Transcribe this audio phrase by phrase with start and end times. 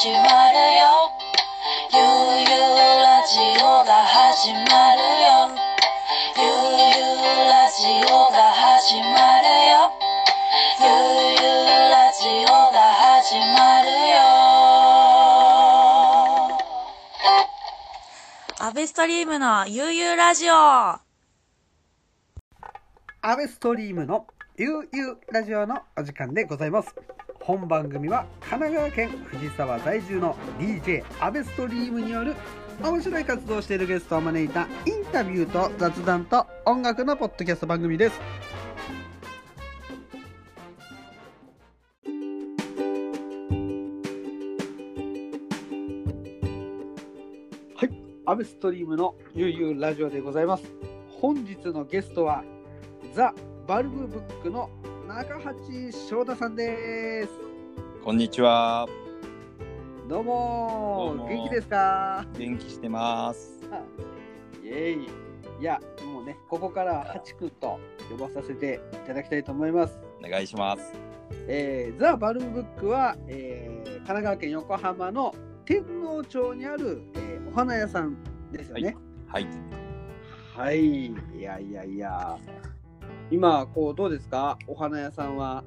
[0.00, 0.24] 始まる
[0.80, 1.12] よ。
[1.92, 2.00] ゆう
[2.40, 5.52] ゆうラジオが始まるよ。
[6.38, 9.04] ゆうゆうラジオが始ま
[9.42, 9.92] るよ。
[10.80, 10.88] ゆう
[11.36, 11.44] ゆう
[11.92, 14.24] ラジオが始まるよ。
[18.58, 20.54] アベストリームのゆうゆうラジオ。
[20.54, 21.02] ア
[23.36, 24.26] ベストリームの
[24.56, 26.94] ゆうゆうラジオのお時間でございます
[27.50, 32.36] 本番組は神奈川県藤沢在住の DJ アベストリームによる
[32.80, 38.20] 面白い活動をしているゲストを招いたインタビューと雑談と音楽のポッドキャスト番組です。
[47.74, 47.90] はい
[48.26, 50.62] アベストリームのゆうゆうラジオでございます。
[51.20, 52.44] 本日のゲストは
[53.12, 53.34] ザ・
[53.66, 54.70] バルブブックの
[55.10, 55.54] 中八
[55.92, 57.30] 翔太さんです。
[58.04, 58.86] こんにちは。
[60.08, 61.26] どうも。
[61.28, 62.24] 元気ですか？
[62.38, 63.58] 元気してます。
[64.62, 65.08] イエイ。
[65.60, 69.98] いやもうねここからはハチ君と呼ばさせていただきたいと思います。
[70.24, 70.92] お願いします。
[71.48, 78.16] えーザ・バルブブックは、えー神奈川県横浜の天皇町にある、えーお花屋さん
[78.52, 78.96] ですよね。
[79.26, 79.46] はい。
[80.56, 82.38] はい、いやいやいや
[83.30, 84.58] 今こうどうですか？
[84.66, 85.64] お花屋さんは。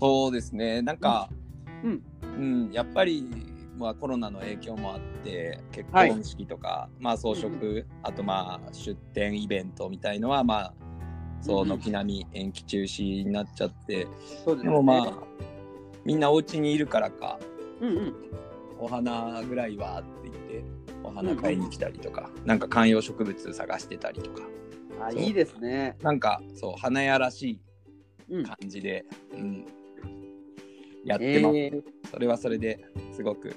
[0.00, 0.82] そうですね。
[0.82, 1.30] なんか、
[1.82, 2.02] うん。
[2.22, 3.24] うん、やっぱり、
[3.78, 7.48] まあコロナの影響もあって、結はい婚式とか、まあ装飾、
[8.02, 10.74] あとまあ出店イベントみたいのは、まあ、
[11.40, 14.06] そううんうん軒並み延期中止になっちゃって、
[14.44, 14.70] そうですね。
[14.72, 15.12] でもまあ、
[16.04, 17.38] みんなお家にいるからか、
[17.80, 18.14] うんうん。
[18.78, 20.64] お花ぐらいはって言って、
[21.02, 24.42] お花買いに来たりとか、なんか観葉植物探してたりとか、
[25.00, 25.96] あいいですね。
[26.02, 27.60] なんかそう花屋らし
[28.28, 28.40] うん。
[28.40, 29.66] い感じで、うん。
[31.04, 31.68] やってます、え。
[31.68, 33.54] ーそれはそれですごく、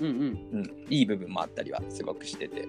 [0.00, 0.12] うんうん。
[0.12, 2.66] うん、いい部分もあったりはすごくしてて、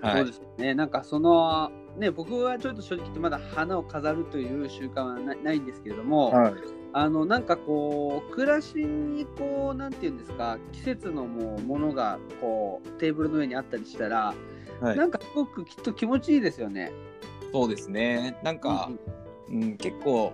[0.00, 0.16] はい。
[0.18, 0.74] そうですね。
[0.74, 6.54] なんかそのね僕はちょっと正直言ってまだ花を飾るという習慣はなないんですけれども、はい。
[6.92, 14.34] あのなんかこう暮らしにこうなんていうんですか季節のもうものがこうテーブルの上にあったりしたら、
[14.80, 14.96] はい。
[14.96, 16.92] なんかすごくきっと気持ちいいですよね。
[17.52, 18.36] そうですね。
[18.42, 18.90] なんか、
[19.48, 20.32] うん結構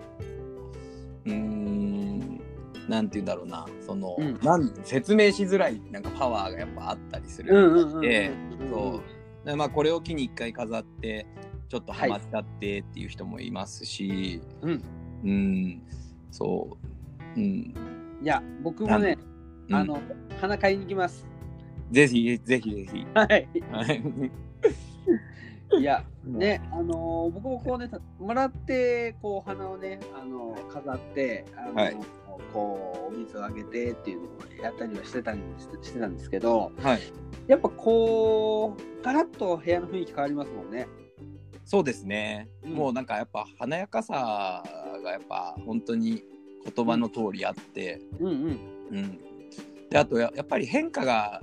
[1.27, 2.41] うーん
[2.89, 3.67] なんて言うんだろうな。
[3.87, 4.39] その、うん。
[4.43, 8.01] なん説明しづらいなんかパワーがやっぱあったりする、うんうんうんうん
[9.45, 11.27] でまあこれを機に一回飾って
[11.69, 14.83] ちょっとハマっちゃってっていう人もいますし、うん。
[15.25, 15.83] うん、
[16.31, 16.79] そ
[17.37, 17.75] う、うん、
[18.23, 19.19] いや僕もね、
[19.69, 19.75] うん。
[19.75, 20.01] あの
[20.41, 21.27] 花買いに行きます。
[21.91, 23.07] ぜひぜひぜひ。
[23.15, 23.49] はい。
[23.71, 24.03] はい
[25.79, 31.97] いやね、あの僕もこうねもらってこうお花をねあの飾ってあの、はい。
[32.53, 37.01] こうお水をあげてっていうのをやったりはしてたりしてしてたんですけどはい、
[37.47, 40.89] やっぱこうガラッと部屋の雰囲気変わりますもんね。
[41.65, 42.73] そうですね、うん。
[42.73, 44.63] もうなんかやっぱ華やかさ
[45.03, 46.23] がやっぱ本当に
[46.75, 48.35] 言葉の通りあって、うんうん。
[48.91, 49.19] うん、
[49.89, 51.41] であとややっぱり変化が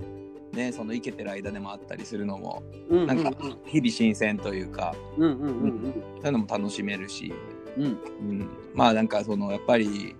[0.59, 3.31] ねその生けてる間でもあったりするのもうんうんなんか
[3.65, 7.33] 日々新鮮というかうんうんうんそういうのも楽しめるし、
[7.77, 7.83] うん。
[7.83, 7.91] うん。
[7.91, 10.15] うん、まあなんかそのやっぱり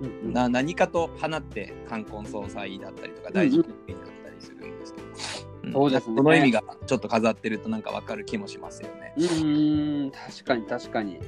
[0.00, 0.32] うんうん。
[0.32, 5.72] な何かと花って冠婚葬祭だったりとか大事な意味だったりするんですけど、ん。
[5.72, 6.16] そうですね。
[6.16, 9.14] その意味がちょっと飾ってるとなんかわかる気もしますよね。
[9.16, 10.10] うーん。
[10.10, 11.20] 確かに確かに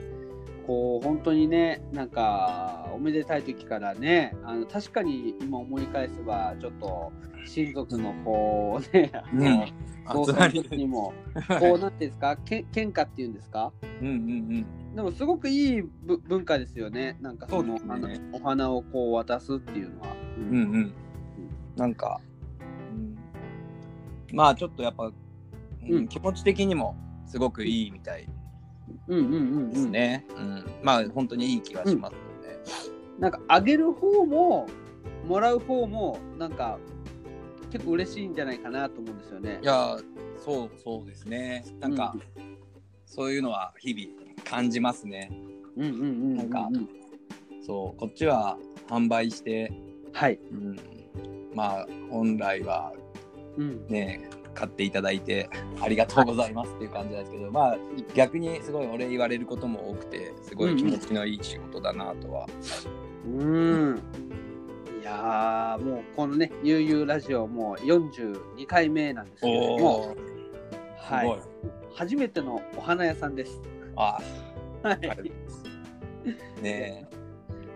[0.69, 7.11] こう本当にねなんかおめでたい時からねあの確かに今思い返せばちょっと
[7.47, 10.25] 親族のこうね、あのうん。
[10.25, 11.13] 葬祭の時にも
[11.61, 12.37] こうなんていうんですか？
[12.37, 13.73] け喧嘩っていうんですか？
[14.01, 14.95] うんうんうん。
[14.95, 17.19] でもすごくいいぶ文化ですよね。
[17.21, 18.31] なんかそのそうですね。
[18.33, 20.09] お花をこう渡すっていうのは。
[20.39, 20.95] ううんうん。
[21.77, 22.21] なんか、
[22.91, 23.19] うん、
[24.33, 26.09] まあちょっとやっぱ、うんうん。
[26.09, 26.97] 気持ち的にも
[27.27, 28.27] すごくいいみたい
[29.71, 30.27] ですね。
[30.37, 32.59] うんまあ本当にいい気がしますので。
[33.19, 34.67] なんかあげる方も
[35.27, 36.79] もらう方もなんか
[37.71, 39.67] 結構嬉しいんじゃないかなと思うんですよねい。
[39.67, 39.99] や
[40.45, 41.65] そうそうですね。
[41.81, 42.21] なんか、う
[43.05, 45.31] そういうのは日々感じますね。
[45.77, 46.69] うんうんうんうんなんか
[47.67, 48.57] そうこっちは
[48.89, 49.73] 販売して、
[50.13, 50.39] はい。
[50.51, 50.77] うん、
[51.55, 52.93] まあ本来は
[53.57, 55.49] うんね買っていただいて
[55.81, 57.79] ありがとうございますっていう感じなんですけど、まあ
[58.15, 62.47] 逆にすごいお礼言われることも多くてすごい気持ちのいい仕事だなとは、
[63.27, 64.03] うん。
[65.01, 70.17] いやーもうこのね「ゆうゆうラジオ」もう42回目なんですけれども、
[70.97, 71.29] はい。
[71.29, 71.33] い、
[71.95, 73.61] 初めてのお花屋さんです。
[73.97, 74.19] あ
[74.83, 75.07] はい。
[75.07, 75.33] はい
[76.63, 77.07] ね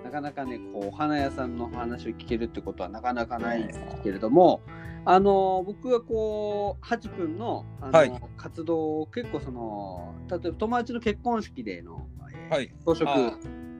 [0.02, 4.60] なんかなかねこうお花屋さんの話を聞けるってことはなかなかないんですけれども、
[5.04, 13.14] あの僕はこうハチ君のあの、はい活動を結構その例えば友達の結婚式での、えーはい装飾あ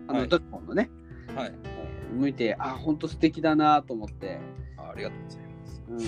[0.09, 0.91] あの、はいドラゴンのね、
[1.35, 1.53] はい。
[1.55, 1.73] えー
[2.13, 4.39] 向いてあ本当素敵だなと思って、
[4.77, 5.83] あありがとうございます。
[5.89, 5.99] うん、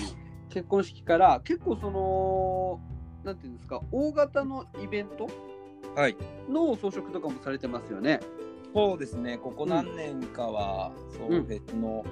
[0.49, 2.79] 結婚式から結構その
[3.23, 5.27] なんていうんですか大型のイベント
[5.95, 6.15] はい。
[6.47, 8.19] の装飾とかもされてますよね。
[8.73, 12.05] そうですね、ここ何年かは、そううんフェスの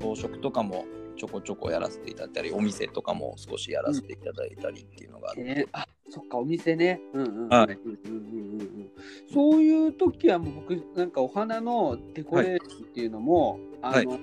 [0.00, 0.86] 装飾とかも
[1.16, 7.00] ちょこちょこやらせていただいたり、お店とかも少しやらせていただいたりっていうのがあって、えーあそっかお店ね。
[7.14, 8.60] うんうんうんはいうんうんうん。
[8.60, 8.90] うん
[9.32, 14.14] そういう時はもう僕なんかお花のデコレーションっていうのも、あの、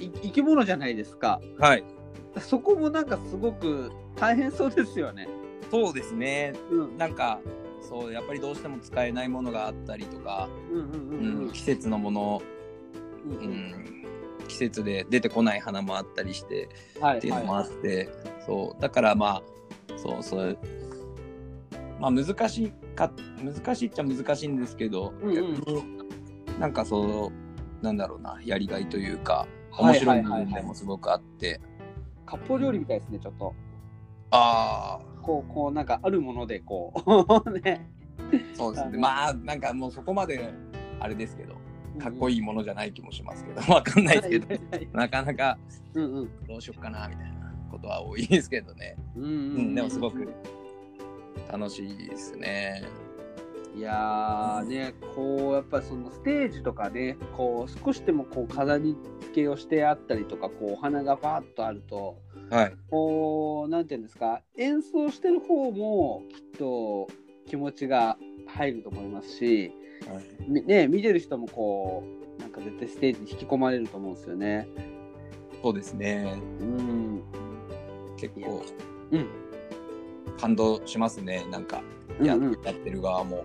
[0.00, 1.40] い生き物じゃないですか。
[1.58, 1.84] はい、
[2.40, 5.28] そこもなんかすごく大変そうですよね。
[5.70, 6.96] そうですね、うん。
[6.96, 7.40] なんか、
[7.82, 11.44] そう、やっぱりどうしても使えないものがあったりとか、うんうんうんうん。
[11.44, 12.42] うん季節のもの、
[13.26, 13.42] うんうん。
[13.42, 14.03] うん、
[14.44, 16.68] 季節で出てこない花もあったりして
[17.00, 17.18] はい。
[17.18, 18.08] っていうのもあはって、
[18.46, 18.82] そう。
[18.82, 19.42] だからまあ
[19.96, 20.58] そうそう。
[22.00, 23.10] まあ難しいか
[23.42, 26.58] 難しいっちゃ難しいんですけど、うんうん。
[26.60, 27.30] なんかそ
[27.82, 30.44] うなんだろうなやりがいというかはい面白い部はいはい。
[30.44, 32.30] はい分でもすごくあって、い。
[32.30, 33.54] 割烹料理みたいですねちょっと。
[34.30, 36.92] あこうこうなんかあるものでこ
[37.46, 37.88] う ね。
[38.20, 38.90] あそうですね。
[38.90, 38.98] あの。
[39.00, 40.52] まあなんかもうそこまで
[41.00, 41.54] あれですけど
[41.98, 45.58] かっこいいものじゃない気もしますけど わかんないですけどはいはいはいなかなか
[45.94, 48.96] うんうんどうしよっかなみたいなことは多いですけどね。
[49.16, 49.32] うんうんう
[49.62, 50.32] ん、でもすごく
[51.50, 52.82] 楽しいですね。
[53.76, 62.16] いやーねこうやっぱりそのステージとかねこう少しでもこう飾り付けをしてあったりとかこうお花がバーッとあると
[62.50, 62.74] はい。
[62.90, 67.08] こうなんていうんですか演奏してる方もきっと
[67.46, 68.16] 気持ちが
[68.46, 69.72] 入ると思いますし、
[70.46, 72.02] みね、見てる人もこ
[72.38, 74.68] うなんか絶対ステージに引き込まれると思うんですよね。
[75.62, 76.36] そうですね。
[76.60, 77.22] うん、
[78.16, 78.62] 結構
[79.10, 79.26] うん
[80.38, 81.46] 感動しますね。
[81.50, 81.82] なんか
[82.22, 83.44] や,、ってる側も。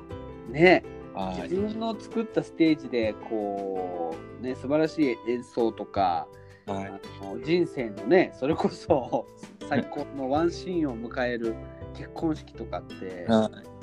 [0.49, 0.83] ね
[1.13, 1.43] はい。
[1.43, 6.27] 自分の作ったステージでこうね素晴らしい演奏とか
[6.65, 6.85] はい。
[6.87, 9.25] あの人生のねそれこそ
[9.67, 11.55] 最高のワンシーンを迎える
[11.93, 13.79] 結婚式とかって、はい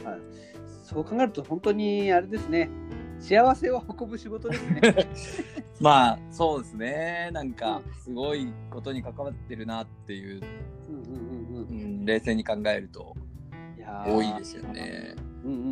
[0.87, 2.71] そう考えると本当にあれですね
[3.19, 4.81] 幸せを運ぶ仕事ですね。
[5.81, 7.31] まあそうですね。
[7.33, 10.43] なんかすごいことに関わってるなっていう、
[10.89, 13.17] うんうんうんう、うんん、冷静に考えると
[14.07, 15.15] 多いですよね。
[15.45, 15.71] うんうんうんう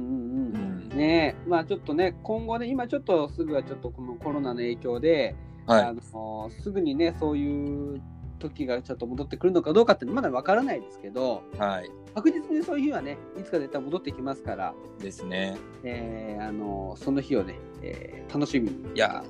[0.54, 0.96] うんん。
[0.96, 5.94] ねえまあちょっとね今後ね今ちょっとすぐはちょっとこのコロナの影響で、あはい。
[5.94, 8.02] のすぐにねそういう
[8.48, 11.90] 時がちょっと戻ってくるのかどうかってまだわからないですけどはい。
[12.14, 15.56] 確実にそういう日はねいつか絶対戻ってきますから、ですね。
[15.82, 19.24] えーあのその日をね、えー楽しみにいや、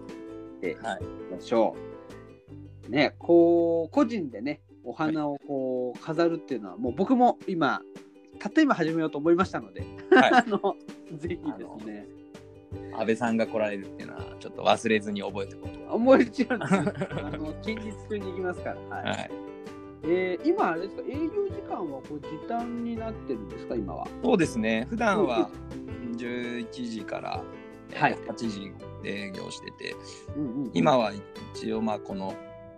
[0.57, 0.75] してい。
[0.75, 1.77] きましょ
[2.89, 2.91] う。
[2.91, 7.81] ねこう個人でねお花をこう飾るっていうのはもう僕も今
[8.39, 10.77] たった今始めようと思いましたので、はい あの
[11.17, 11.39] ぜひで
[11.81, 12.07] すね
[12.97, 15.95] 安倍さんが来られるっていうのはちょっと忘れずに覚えておこうと。
[15.95, 16.81] 思いちゃうんですよ。
[17.27, 19.05] あの近日中に行きますから、はい。
[19.07, 19.31] はい。
[20.07, 21.03] えー今あれですか？
[21.09, 23.75] 営業時間はこう時短になってるんですか？
[23.75, 24.07] 今は。
[24.23, 24.87] そうですね。
[24.91, 25.49] 普段は
[26.17, 27.43] 11時から
[27.95, 28.15] はい。
[28.15, 28.73] 8時
[29.03, 29.95] で営業してて、
[30.37, 30.71] うんうんうん。
[30.75, 31.13] 今は
[31.55, 32.35] 一応まあこの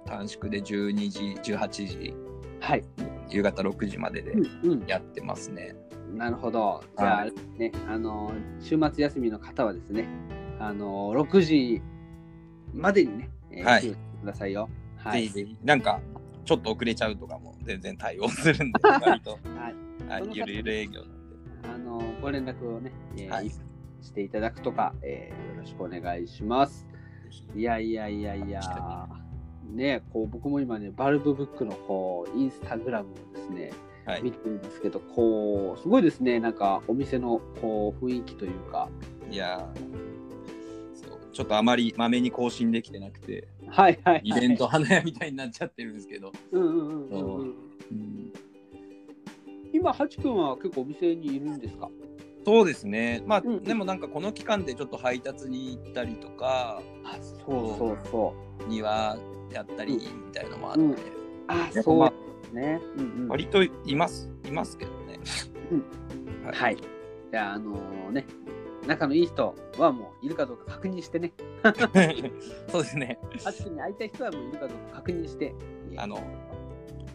[0.06, 2.14] 短縮で12時、18時、
[2.60, 2.84] はい、
[3.28, 5.74] 夕方6時まででうんうん、やってますね。
[6.16, 6.82] なるほど。
[6.98, 7.24] じゃあ、
[7.58, 10.08] ねあの週末休みの方はですね
[10.58, 11.82] あの6時
[12.72, 13.82] までにね、えーはい。
[13.82, 14.68] 来てくださいよ。
[14.96, 15.28] はい。
[15.28, 16.00] ぜひぜひ、なんか
[16.44, 19.38] ちょっと遅れちゃうとかも全然対応するんで、 割と、
[20.08, 20.28] はい。
[20.32, 21.36] ゆるゆる営業なんで。
[21.74, 23.50] あのご連絡をね、えーはい。
[24.00, 26.86] していただくとか、えーよろしくお願いします。
[27.54, 29.08] いやいやいやいや、
[29.70, 33.72] ね、こう僕も今ね、バルブブックのこうインスタグラムをですね、はい
[34.22, 38.88] 見てるんですけど、こうすごいですね、なんかお店のこう雰囲気というか、
[39.30, 41.06] いやー。
[41.08, 41.18] そう。
[41.32, 47.54] ちょっとあまりまめに更新できてなくて、はいはい、はい、イベント花屋みたいになっちゃってるんですけど、うんうんうんうんうん、
[47.90, 48.32] うん。
[49.72, 51.90] 今、ハチ君は結構お店にいるんですか？
[52.46, 53.22] そうですね。
[53.26, 58.34] まあ、うんでもなんかこの期間でちょっと配達に行ったりとか、あそうそうそ
[58.64, 58.68] う。
[58.68, 59.18] 庭
[59.52, 60.96] やったりみたいのもあって、うん。
[61.48, 62.12] あそうまあ
[62.52, 62.80] ね。
[62.96, 65.18] うんうん割といます、いますけどね。
[66.44, 66.76] はいはい。
[67.30, 67.76] じゃあ、あの
[68.12, 68.24] ね、
[68.86, 71.32] 仲のいい人はもういるかどうか確認してね、
[72.70, 73.18] そうですね。
[73.44, 75.54] ハチ君に会いたい人はもういるかどうか確認して、
[75.96, 76.22] あの、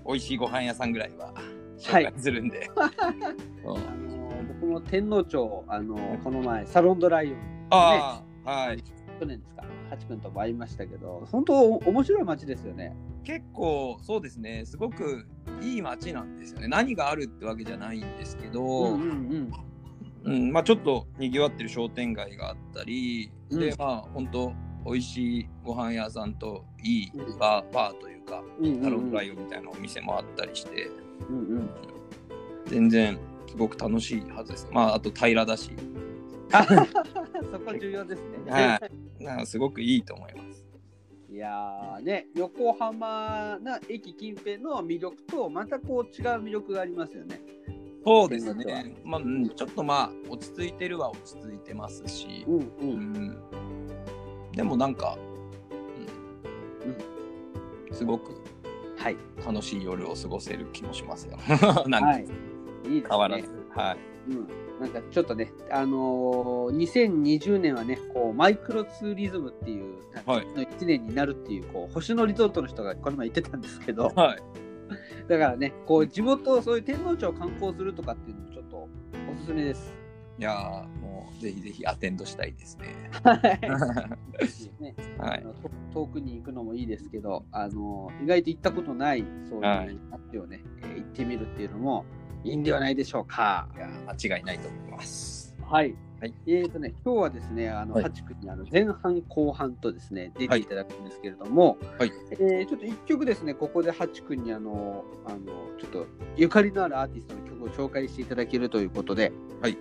[0.06, 2.70] 美味しいご飯屋さんぐらいははい紹介するんで。
[2.76, 2.82] そ
[3.74, 8.84] うあの僕も天皇町、あのこの前、サロンドライオン、ね、ああ、はい。
[9.20, 12.96] 去年ですか、ハチ君とも会いましたけど、本当面白い街ですよね。
[13.26, 14.64] 結構そうですね。
[14.66, 15.28] すごく
[15.62, 16.70] いい街なんですよね。
[16.70, 19.52] 何があるってわけじゃないんですけど、うんうん
[20.24, 20.54] うん。
[20.54, 23.60] まあ、ちょっとにぎわってる商店街があったり、うん。
[23.60, 24.54] でまあ本当
[24.86, 28.82] 美味しいご飯屋さんといいバー,、バーというかうんうんうん。
[28.82, 30.90] タロフライオみたいなお店もあったりして。
[31.30, 31.70] うんうん。
[32.68, 34.70] 全然すごく楽しいはずです。
[34.72, 35.82] まああと平らだし、あ
[37.52, 38.52] そこ重要ですね。
[38.52, 38.82] は
[39.20, 40.66] い、なすごくいいと思います
[41.30, 47.42] いやーね、横浜な駅近辺の魅力とまたこう違う魅力がありますよね。
[48.04, 52.72] そうですね、まあうん、ちょっとまあ落ち着いてるは落ち着いてますし、うんう。
[52.82, 53.38] うんん、
[54.52, 55.18] でもなんか、
[56.82, 58.42] うんすごく
[59.02, 59.18] はい。
[59.46, 61.38] 楽しい夜を過ごせる気もしますよ。
[61.88, 62.22] なんかはい。
[62.22, 62.34] いいです
[62.90, 63.04] ね。
[63.10, 63.50] 変わらず。
[63.70, 63.98] はい。
[64.32, 64.48] うん。
[64.82, 69.94] なんかちょっとね、あのー、2020年はね、こうマイクロツーリズムっていう、
[70.26, 74.42] はいの1年になるっていう、こう星野リゾートの人がこの前言ってたんですけど、はい。
[75.30, 78.78] だからね、こう地元、そういう天皇町を観光するとかっていうのもちょっと
[79.32, 79.94] おすすめです。
[80.40, 83.12] いやーもうぜひぜひアテンドしたいですね。
[83.24, 83.42] はい。
[84.82, 85.46] ね はい。
[85.94, 92.06] 遠くに行くのもいいですけど、あの意外と行ったことないそういうはい街をね、えー行ってみるっていうのも
[92.44, 93.68] いいんではないでしょうか。
[93.76, 95.56] いやー間違いないと思います。
[95.62, 95.96] はい。
[96.20, 105.38] はいえーとね、今日はですね、あの、はいハチ君にあの前半後半とですね、出ていただくんですけれども、はいえーちょっと一曲ですね、ここでハチ君にあの、あの、
[105.80, 106.06] ちょっと
[106.38, 109.32] ゆかりのあるアーティストの曲を紹介していただけるということで、
[109.62, 109.78] はい。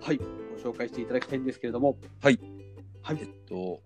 [0.00, 2.38] はい、ご紹介していただきたいんですけれども、はい。
[3.02, 3.80] はいえっと、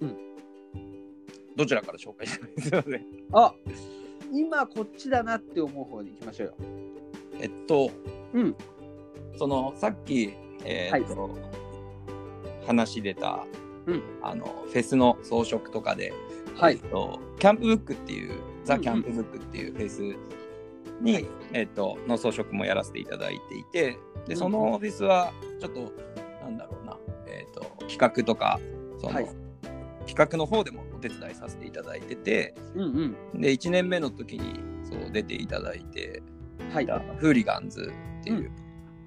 [0.00, 0.16] うん。
[1.56, 3.06] どちらから紹介したらいいですかね？
[3.32, 3.54] あ
[4.32, 6.54] 今こっちだなって思う方に行きましょうよ。
[7.40, 7.90] えっと、
[8.32, 8.54] うん。
[9.36, 10.34] そのさっき、
[10.64, 11.36] えーっと
[12.66, 13.44] 話出た、
[13.86, 14.02] うん。
[14.22, 16.12] あのフェスの装飾とかで、
[16.56, 16.74] はい。
[16.74, 20.02] えっとキャンプブックっていうザ・キャンプブックっていうフェス
[21.00, 21.26] に、はい。
[21.52, 24.52] えっとの装飾もやらせていただいていてでそうん。
[24.52, 25.92] のフェスはちょっと
[26.42, 26.96] なんだろうな、
[27.26, 28.60] えっと企画とか
[29.00, 29.28] その、はい。
[30.06, 33.40] 企画の方でもお手伝いさせていただいててうんうん。
[33.40, 36.22] で1年目の時にそう出ていただいて
[36.72, 36.86] はい。
[36.86, 38.50] フーリガンズっていうう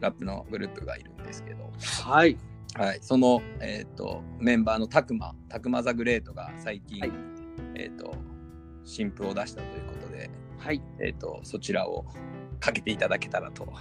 [0.02, 1.72] ラップのグループがいるんですけど、
[2.04, 2.38] はい。
[2.76, 7.12] はい、その、えー、とメンバーのタクマ、 Takuma The Great が最近、はい
[7.76, 8.16] えー、と
[8.84, 10.82] 新譜を出したということで、はい。
[11.00, 12.06] えー、とそちらを
[12.60, 13.72] かけていただけたらと。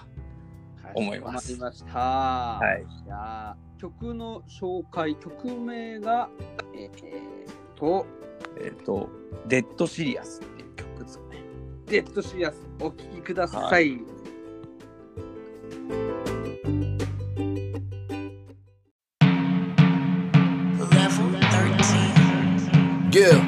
[0.95, 1.99] 思いますました。
[1.99, 2.85] はい。
[3.05, 6.29] じゃあ、曲の紹介、曲名が、
[6.75, 7.47] えー、
[7.83, 8.07] と、
[8.61, 9.11] えっ、と、
[9.49, 11.43] Dead Serious っていう曲ですかね。
[11.87, 13.99] Dead Serious、お聴きください。
[13.99, 14.07] は
[20.95, 23.11] Level 13.
[23.11, 23.43] Yeah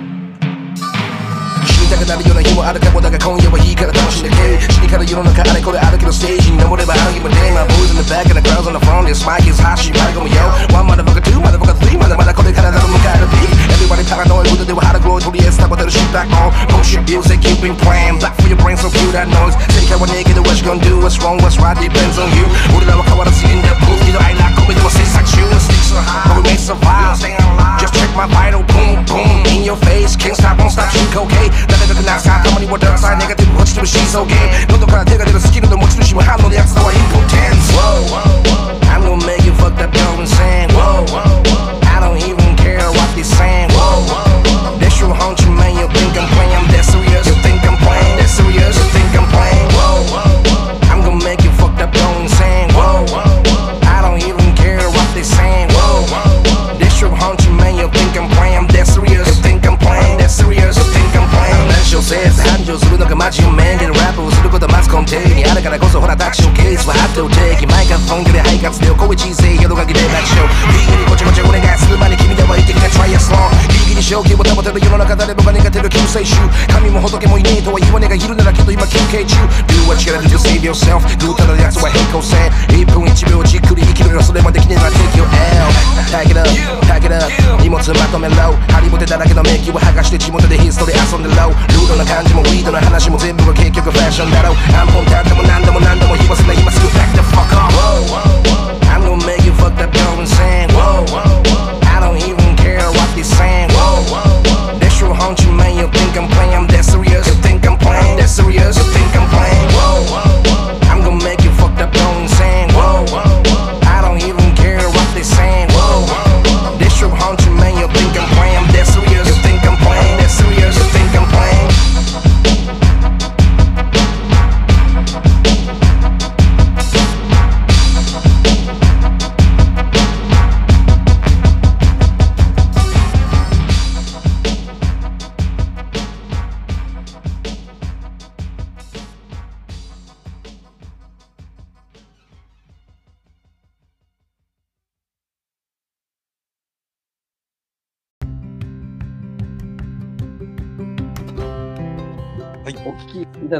[1.64, 9.48] 死にたくなるような日もあるかもだが今夜はいいから楽しんでけ死にから世の中あれこれあるけどステージに登ればある日も day My boys in the back and the crowds on the front This mic
[9.48, 10.42] is hot しまい込むよ
[10.74, 17.36] One motherfucker two motherfucker three まだまだこれからだろ迎える big Everybody paranoid ことでは腹黒いとりあえず保てる shit back on Bullshit music
[17.44, 20.80] you've been playing Black for your brain so cue that noise 正解はねえけど what you gonna
[20.80, 24.56] do What's wrong what's right depends on you 俺らは変わらず in the booth けど I like
[24.56, 27.20] 込めても制作中 Sticks so high but we may survive
[27.76, 33.44] Just check my vital boom boom in your face Can't stop won't stop 進行形誰だかなさたまにはダークサイネガテ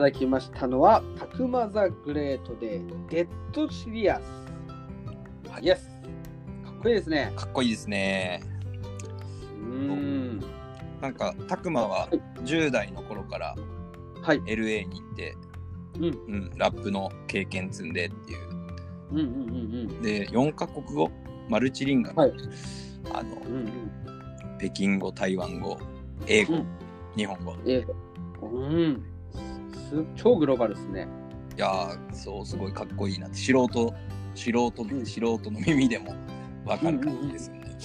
[0.05, 4.23] だきましたのは、たくまザグレートで、デッドシリアス。
[5.63, 5.89] イエス。
[6.65, 7.33] かっこいいですね。
[7.37, 8.43] かっこいいですね。
[9.59, 10.41] うーん。
[11.01, 12.09] なんか、たくまは
[12.45, 13.55] 10代の頃から
[14.23, 14.41] はい。
[14.43, 15.37] LA に行って、
[15.99, 16.05] うん。
[16.05, 18.55] うん、ラップの経験積んでっていう。
[19.13, 19.29] うんうんう
[19.93, 21.11] んで、4カ国語、
[21.49, 22.33] マルチリンガル、はい
[23.13, 23.53] あの、うん。
[23.53, 24.59] うんうん。
[24.59, 25.79] 北京語、台湾語、
[26.27, 26.67] 英語、うん
[27.17, 27.55] 日本語。
[27.65, 27.85] え
[28.43, 29.13] うん。
[29.78, 31.09] す超グローバルですね。
[31.57, 33.95] いやー、そう、すごいかっこいいなって、素人、
[34.35, 36.14] 素人、うん素人の耳でも
[36.64, 37.76] わかる感じですよね。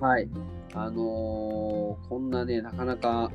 [0.00, 0.28] はい。
[0.74, 3.30] あのーこんなね、なかなか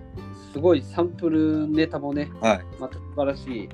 [0.53, 2.65] すごいサンプルネタもね、はい。
[2.79, 3.69] また素晴らしい。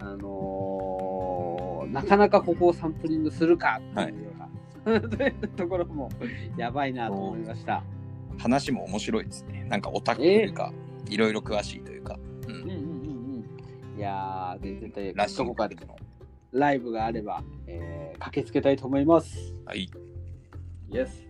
[0.00, 4.30] あのーなかなかここをサンプリングするかっていうよ
[4.86, 6.08] うな、というところも
[6.56, 7.82] やばいなと思いました。
[8.38, 9.66] 話も面白いですね。
[9.68, 10.72] なんかオタクというか、
[11.08, 12.18] いろいろ詳しいというか。
[12.48, 12.91] うんうん。
[13.96, 15.76] いやー、で絶対らしいどこかで
[16.52, 19.52] ライブがあれば、えー駆けつけたいと思います。
[19.64, 19.90] はい。
[20.90, 21.26] イエス。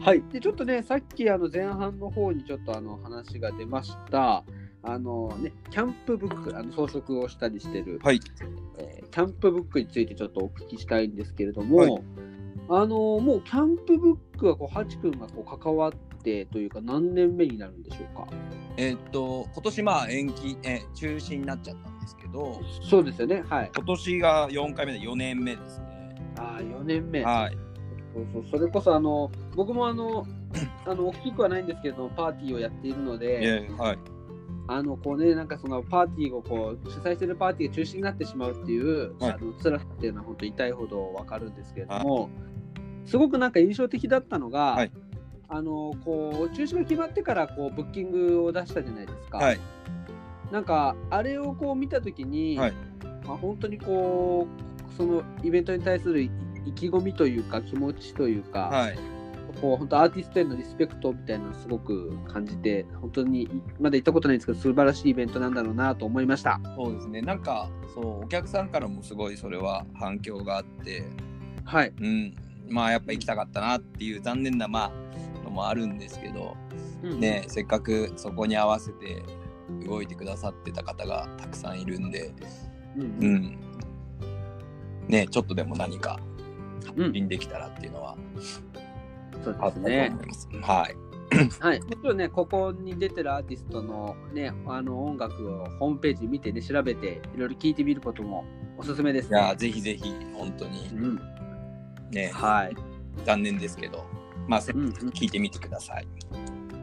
[0.00, 0.22] はい。
[0.32, 4.42] で、ちょっとね、さっきあの前半の方にちょっとあの話が出ました。
[4.82, 8.20] あのね、キャンプブック、あの装飾をしたりしてる、はい。
[8.78, 12.02] えーキャンプブックについてちょっとお聞きしたいんですけれども、はい
[12.68, 15.92] あのもうキャンプブックはこうハチ君がこう関わっ
[16.22, 18.26] てというか何年目になるんでしょうか？
[18.76, 23.44] えーっと、今年まあ延期、えー中止になっちゃったんですけど、そうですよね。
[23.48, 23.70] はい。
[23.74, 26.14] 今年が4回目で4年目ですね。
[26.38, 27.22] ああ、4年目。
[27.22, 27.56] はい。
[28.14, 30.24] そうそうそれこそあの僕もあの
[30.86, 33.98] あの大きくはないんですけれどもパーティーをやっているので、えーはい。
[34.66, 42.30] あのこうねなんかそのパーティーをこう主催してるパーティーが中止になってしまうっていう、はいあの辛さっていうのは本当痛いほどわかるんですけれども、
[43.06, 44.92] すごくなんか印象的だったのが、はい
[45.46, 49.38] あのこう中止が決まってからこうブッキングを出したじゃないですか。
[49.38, 49.60] はい。
[50.50, 52.72] なんかあれをこう見たときに、はい
[53.24, 56.30] まあ、本当にこうそのイベントに対する意
[56.66, 58.98] 意気込みというか気持ちというか、はい。
[59.60, 66.60] こう本当アーティストへのリスペクトみたいなのをすごく感じて本当にまだ行ったことないんですけど素晴らしいイベントなんだろうなと思いました。
[66.74, 67.22] そうですね。
[67.22, 71.04] なんか、そう、お客さんからもすごいそれは反響があって、
[71.64, 71.92] はい。
[72.00, 72.34] うん。
[72.74, 76.56] まあやっぱ行きたかったなっていう残念な、まあ、のもあるんですけど、
[77.02, 79.22] ね、せっかくそこに合わせて
[79.86, 82.34] 動いてくださってた方がたくさんいるんで、
[82.96, 83.58] うんううんん。
[85.06, 86.18] ね、ちょっとでも何か
[86.96, 88.16] うんリンできたらっていうのは
[89.44, 90.60] そうあったと思いですね。
[90.60, 90.96] はい。
[91.60, 91.80] はい。
[91.80, 98.44] もちろんね、ここに出てるアーティストのね、あの音楽をホームページ見てね、調べていろいろ聞いてみることも
[98.76, 99.54] おすすめですいや。
[99.56, 100.04] ぜひぜひ
[100.36, 101.20] 本当にうん。
[102.14, 102.76] ね、はい。
[103.24, 104.04] 残念ですけど、
[104.48, 106.06] まあ、聞いてみてください。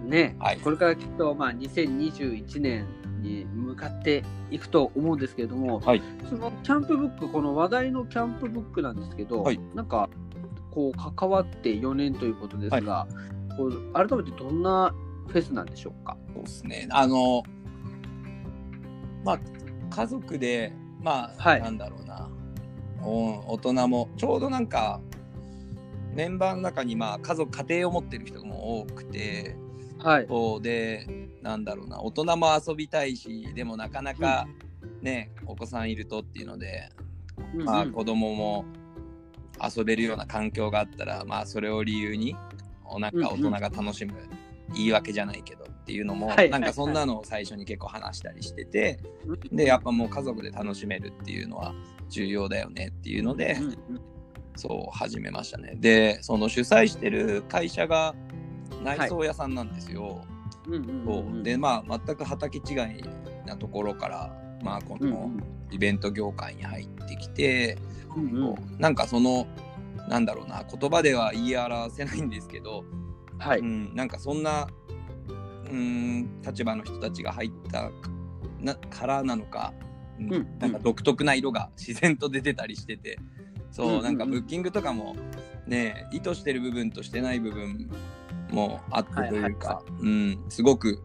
[0.06, 0.58] ね、はい。
[0.58, 2.86] これからきっと、まあ、2021年
[3.22, 6.02] に向かっていくと思うんですけれども、はい。
[6.30, 9.60] そのキャンプブック、この話題のキャンプブックなんですけど、はい。
[9.76, 10.10] なんか、
[10.72, 13.08] こう、関わって4年ということですが、
[13.58, 14.96] こう改めてどんな
[15.28, 16.18] フェスなんでしょうか？
[16.34, 16.88] そうですね。
[16.90, 17.44] あの、
[19.24, 19.40] まあ、
[19.90, 21.62] 家族で、まあ、はい。
[21.62, 22.30] なんだろうな、
[23.04, 25.02] お大人も、ちょうどなんか、
[26.14, 29.56] メンバーの中に、まあ、家族、家庭を持ってる人も多くて、
[30.00, 30.26] はい。
[30.28, 31.08] そうで、
[31.42, 34.48] なんだろうな、大人も遊びたいし、でもなかなか、
[35.02, 36.90] ね、お子さんいるとっていうので、
[37.56, 38.66] うんまあ、子供も
[39.64, 42.36] 遊べるような環境があったら、まあ、それを理由に
[42.86, 44.14] おなんか大人が楽しむ
[44.74, 46.36] 言い訳じゃないけどっていうのも、はい。
[46.38, 49.00] はいなんかそんなのを最初に結構話したりしてて、
[49.52, 51.74] でやっぱもう家族で楽しめるっていうのは
[52.10, 54.11] 重要だよねっていうので、うんうん
[54.62, 55.76] そう始めましたね。
[55.80, 58.14] でその主催してる会社が
[58.84, 60.24] 内装屋さんなんですよ、
[60.66, 63.04] そううんでまあ全く畑違い
[63.48, 64.32] なところから
[64.64, 65.32] まあこうんの
[65.72, 67.80] イベント業界に入ってきて、
[68.16, 69.48] うんうなんかその
[70.08, 72.84] なんだろうな言葉では言い表せないんですけど、
[73.40, 73.60] はい。
[73.62, 74.68] うん、なんかそんな
[75.72, 77.90] うん立場の人たちが入った
[78.60, 79.74] なからなのか、
[80.20, 80.60] うんうん。
[80.60, 83.18] なんか独特な色が自然と出てたりしてて
[83.72, 84.04] そう,、うんうんうん。
[84.04, 85.16] なんかブッキングとかも
[85.66, 87.90] ね意図してる部分としてない部分
[88.52, 91.02] もあってというか、はうん、すごく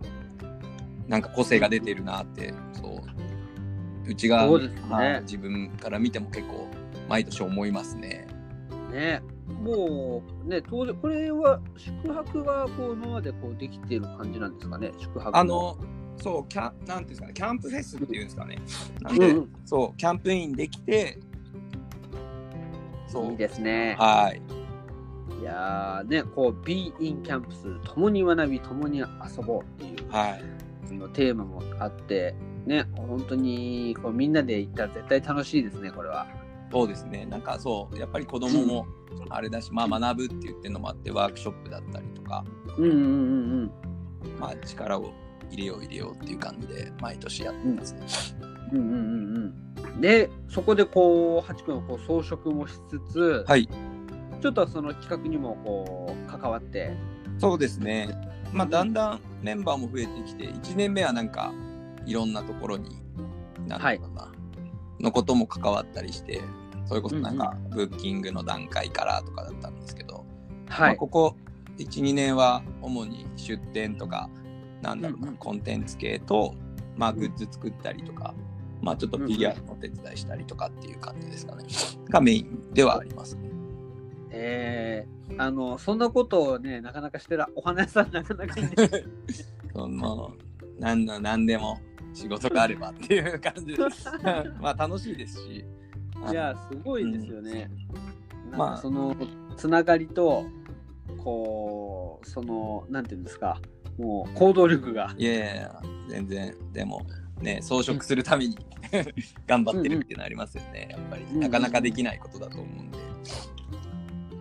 [1.09, 4.11] なんか個性が出てるなってそう。
[4.11, 4.73] うちが、そうね。
[4.89, 6.69] はい自分から見ても結構
[7.09, 8.29] 毎年思いますね。
[8.93, 9.21] ね、
[9.63, 15.77] もうね、当然、これは宿泊はこう今までこうできてる感じなんですかね、宿泊あの
[16.19, 17.33] そうキャンなんていうんですかね？
[17.35, 18.59] キャンプフェスっていうんですかね。
[19.03, 19.53] なんで、うんうん。
[19.65, 21.19] そうキャンプインできて
[23.09, 23.97] そういいですね。
[23.99, 24.43] はい
[25.41, 29.07] いやーね、こう、Be in キャンプス、共に学び、共に遊
[29.45, 30.45] ぼうっていうはい
[30.87, 36.27] そのテーマもあって、ね、本当にこうみんなで行ったら絶対楽しいですね、これは。
[36.73, 37.27] そうですね。
[37.27, 38.87] なんかそう、やっぱり子供も
[39.29, 42.45] あれだし、まあ学ぶって言ってるのもあって、ワークショップだったりとか、
[42.79, 42.97] うんうんう
[43.65, 43.71] ん
[44.41, 45.13] まあ力を
[45.51, 48.01] 入れよう入れようっていう感じで毎年やってますね。
[48.73, 48.79] うん。
[48.79, 49.76] うんうんうんうん。
[50.01, 53.69] で、そこでこう、ハチ君はこう装飾もしつつ、はい。
[54.41, 56.97] ちょっとその企画にもこう、関わって、
[57.39, 58.09] そうですね。
[58.53, 61.53] まあだんだんメンバーも増えてきて、1年目はなんか
[62.05, 63.03] いろんなところに、
[63.67, 64.33] なんだろうな、
[65.01, 66.41] のことも関わったりして、
[66.87, 70.25] それこそなんかブッキングの段階からとかだったんですけど、
[70.69, 70.93] まはい。
[70.95, 71.37] あここ
[71.79, 74.31] 12年は主に出店とか
[74.83, 76.55] なんだろうな、うんうんコンテンツ系と、
[76.97, 78.35] まあ、グッズ作ったりとか、
[78.87, 81.65] まあ、ちょっと PR のお手伝いしたりとかっていう感じですかね、
[82.09, 83.51] がメインではありますね。
[84.31, 88.77] えー、あの、そんなことをね、なかなかしてるお花屋さんなかなかいない。
[89.75, 90.35] その
[90.79, 91.81] なんだなんでも
[92.15, 94.09] 仕事があればっていう感じです。
[94.63, 95.65] まあ楽しいですし。
[96.31, 97.69] いや、すごいですよね。
[98.53, 99.17] なんまあかその、
[99.57, 100.47] つながりと、
[101.19, 103.61] こう、その、なんていうんですか、
[103.99, 105.13] もう行動力が。
[105.19, 107.05] いやいや全然でも
[107.41, 108.57] ね装飾するために
[109.47, 112.99] 頑張ってるっていうのありますよねやっぱり、うんなかなかできないことだと思うんで。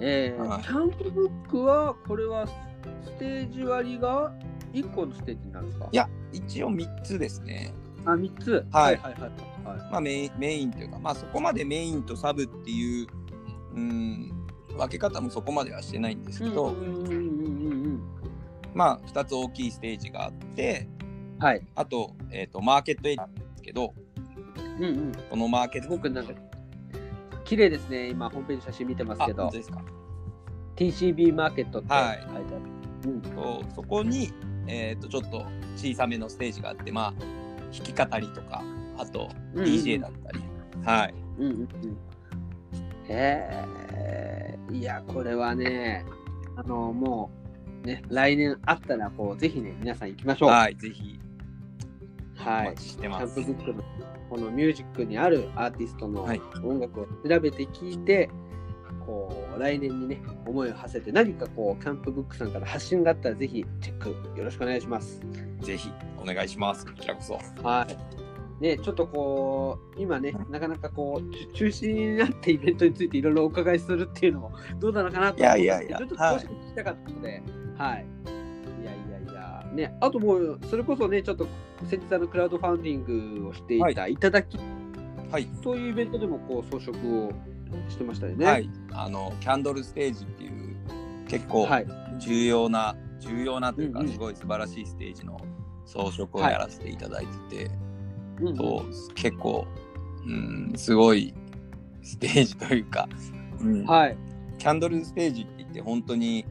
[0.02, 4.34] えーはいキャンプブックは、これはステージ割が
[4.74, 5.88] 1個のステージになるんですか？
[5.92, 7.74] いや一応3つですね。
[8.06, 8.66] あ、3つ。
[8.72, 9.32] はいはいはいはい。
[9.66, 13.08] はいまあ、メインメインというか、まあ、そこまでメインとサブっていう
[13.76, 14.32] うん
[14.78, 16.76] 分け方もそこまではしてないんですけど。
[18.74, 20.90] まあ、2つ大きいステージがあって
[21.40, 21.62] はい。
[21.76, 23.94] あと,、えー、とマーケットエリアなんですけど
[24.80, 25.12] うんうん。
[25.30, 26.34] このマーケットすごくなんか、
[27.44, 28.10] 綺麗ですね。
[28.10, 29.58] 今、ホームページ写真見てますあけど本当。
[29.58, 29.82] ですか
[30.76, 33.12] ？TCB マーケットって書いてはいある。
[33.12, 34.34] うんとそこに、
[34.68, 35.46] えー、とちょっと
[35.76, 37.14] 小さめのステージがあって、まあ、
[37.72, 38.64] 弾き語りとか
[38.98, 40.40] あとうんうん DJ だったり、
[40.84, 41.68] はいうんうんうん。
[43.08, 43.48] へ
[43.94, 46.06] え、いや、これはね、
[46.56, 47.30] あの、も
[47.84, 50.50] う、ね、来年あったら、こう、ぜひね、皆さん行きましょう。
[50.50, 51.25] はい、ぜひお
[52.46, 52.78] はい。
[52.78, 53.36] してキャンます。
[53.36, 53.84] プブックの
[54.30, 58.30] このミュージックにあるアーティストのはい音楽を調べて聞いて、
[59.06, 65.22] こう来年にね思いを馳せて何かこうキャンプブックさんから発信があったらぜひチェックよろしくお願いします。
[65.62, 66.86] ぜひお願いします。
[66.86, 67.40] こちらこそ。
[67.64, 67.98] はい。
[68.62, 77.44] ね、ちょっとこう今ねなかなかこうち中止になってイベントについていろいろお伺いするっていうのもどうなのかなと思うんですけどいやいやいやちょっと少し聞きたかったので、
[77.78, 78.06] はい。
[79.76, 81.48] ねあともうそれこそねちょっと
[81.90, 84.58] 先日あのクラウドファンディングをしていた、はいいただき
[85.32, 85.48] はい。
[85.64, 87.32] そういうイベントでもこう装飾を
[87.90, 88.46] してましたよね。
[88.46, 88.70] はい。
[88.94, 90.78] あの、キャンドルステージっていう
[91.28, 91.88] 結構はい。
[92.20, 95.38] 重要な、重要なというか、すごい素晴らしいステージの
[95.86, 99.66] 装飾をやらせていただいてて、うんうんそう結構、
[100.26, 101.34] うん、すごい
[102.02, 103.08] ステージというか、
[103.62, 104.18] うんはい。
[104.58, 106.46] キャンドルステージって言って本当に、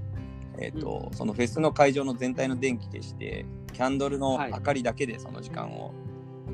[0.58, 5.92] えーとそのフェスの会場の全体の電気消してキャンドルのはい明かりだけでその時間を、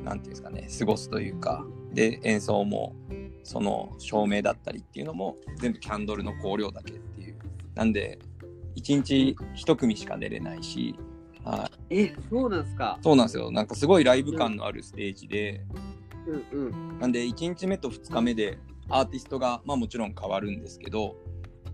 [0.05, 2.95] なんていうんですかね過ごすというかで演奏も
[3.43, 7.37] その照明だったりっていうのも全部キャンドルの光量だけっていう
[7.75, 8.19] なんで
[8.77, 10.95] 1日1組しか出れないし、
[11.45, 12.99] はい、え、そうなんですか？
[13.03, 15.65] そうなんですよなんかすごいライブ感のあるステージで、
[16.53, 16.99] うんうん。
[17.01, 18.59] なんで1日目と2日目で
[18.89, 21.17] アーティストが、まあ、もちろん変わるんですけど、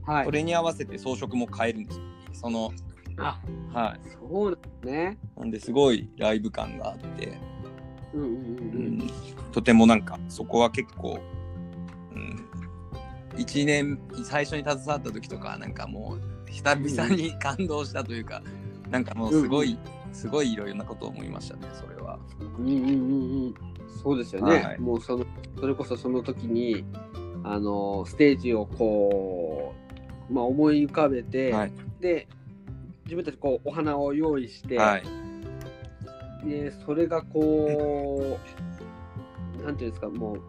[0.04, 0.30] はいそ。
[0.30, 2.04] れに合わせて装飾も変えるんですよ。
[2.36, 2.72] その
[3.18, 3.40] あ、
[3.72, 4.00] はい。
[4.08, 5.18] そうなんですね。
[5.36, 7.38] なんですごいライブ感があって、
[8.12, 9.10] うんうんううんん、
[9.52, 11.18] とてもなんかそこは結構、
[12.14, 12.48] うん、
[13.36, 18.42] 1年最初に携わった時とかなんかもう久々に感動したというか、
[18.90, 19.78] なんかもうすごい、
[20.12, 22.18] すごいいろいろなことを思いましたねそれは。
[22.40, 22.46] うん。
[22.46, 23.54] うんうんうんうん。
[24.02, 24.62] そうですよね。
[24.62, 25.26] はいもうその、
[25.58, 26.84] それこそその時に、
[27.44, 29.74] あの、ステージをこ
[30.30, 32.28] う、まあ思い浮かべて、はいで、
[33.04, 35.04] 自分たちこうお花を用意して、はい。
[36.44, 38.38] でそれがこ
[39.58, 40.40] うなんていうんですかもう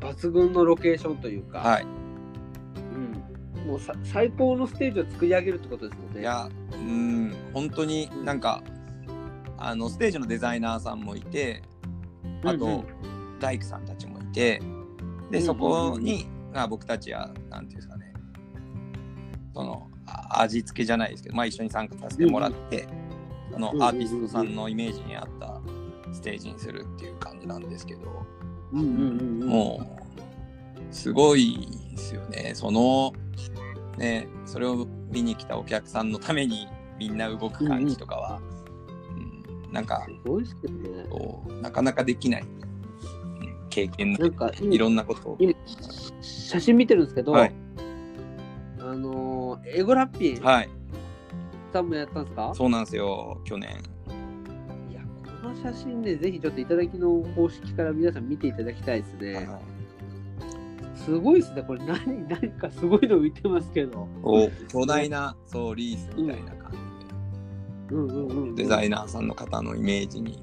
[0.00, 1.84] 抜群のロケーションというか、はい。
[1.84, 6.20] うん、もうさ最高のステージを作り上げるってことですもんね。
[6.20, 7.34] いやうん。
[7.52, 8.62] 本当になんか
[9.58, 11.62] あのステージのデザイナーさんもいて
[12.44, 12.84] あと、うんうん。
[13.40, 14.60] 大工さんたちもいて
[15.30, 18.12] でうんそこに、まあ、僕たちはなんていうんですかね
[19.54, 19.89] その
[20.30, 22.88] あ味付けじゃないですけど、まあ、一緒に参加させてもらって、
[23.52, 25.60] そのうんアーティストさんのイメージに合った
[26.12, 28.26] ステージにするっていう感じなんですけど、
[28.72, 29.48] うんうんうんうん。
[29.48, 29.98] も
[30.78, 32.52] うすごいですよね。
[32.54, 33.12] その
[33.98, 38.40] ねそれを見に来たお客さんのためにみんな動く感じとかは、
[39.16, 41.06] うんなんかすごいっすよね。
[41.10, 42.42] こうなかなかできない。
[42.42, 42.70] うん
[43.70, 45.36] 経験なんかいろんなことを。
[45.38, 45.54] 今
[46.20, 47.54] 写真見てるんですけど、はい
[48.90, 50.42] あのーエゴラッピー。
[50.42, 50.68] はい、
[51.72, 53.70] さんもやったんですか、そうなんですよ、去年。
[54.90, 55.00] いや、
[55.42, 59.34] この写真ね、ぜひちょっといただきの公式から皆さん見ていただきたいですね。
[59.34, 59.46] はい。
[60.96, 64.08] すごいですね、これ何、何かすごいの浮いてますけど。
[64.22, 66.72] こう巨大なそうリースみたいな感
[67.90, 68.06] うん。
[68.06, 70.42] うんうんうん、じで、デザイナーさんの方のイメージに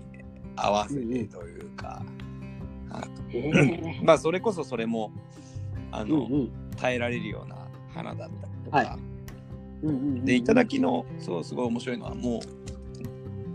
[0.56, 2.02] 合わせてというか、
[4.04, 5.12] まあそれこそそれも
[5.92, 6.52] あの、うんうん。
[6.78, 7.67] 耐えられるような
[7.98, 8.88] 花だったりとか、はい。
[9.84, 12.42] うんうんうんで、いただきの、そう、すごい面白いのは、もう、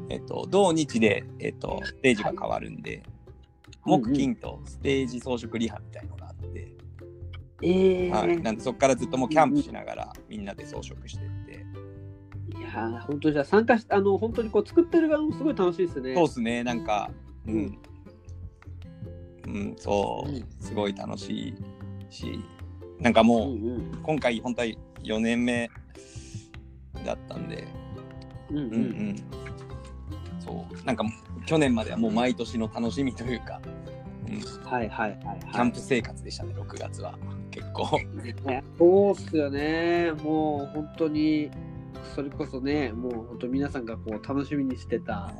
[0.09, 3.13] えっと、同日で、えっと、ステージが変わるんで、うんうん
[3.85, 6.73] 木、金とステージ装飾リハみたいのがあって、
[7.63, 8.11] えー。
[8.11, 11.67] はい、なんでそこからずっともうキャンプしながらみんなで装飾してって、
[12.57, 16.15] いやー、本当じゃあ参加しあの本当にこう作ってる側もすごい楽しいですね。
[16.15, 17.11] そうっすね、なんか、
[17.47, 17.79] ううんん、
[19.47, 20.31] うん、そう。
[20.31, 21.55] うん、すごい楽しい
[22.09, 22.41] し、
[23.03, 23.99] なんかもう、うんうん。
[24.03, 24.69] 今回、本当は
[25.03, 25.69] 4年目
[27.05, 27.67] だったんで、
[28.51, 28.81] うんううんうん。
[29.11, 29.17] ん、
[30.41, 30.85] そう。
[30.87, 31.05] なんか
[31.47, 33.61] 去年まではもう毎年の楽しみというか、
[34.29, 35.39] うん、キはいはいはいはい。
[35.53, 37.19] ャンプ生活でしたね6月は。
[37.51, 37.99] 結構。
[38.45, 40.13] ねそうっすよね。
[40.23, 41.51] もう本当に、
[42.15, 45.33] それこそね、もう本当皆さんがこう楽しみにしてた。